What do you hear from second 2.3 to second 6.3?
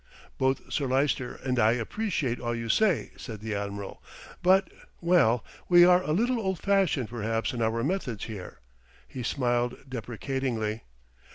all you say," said the Admiral; "but, well, we are a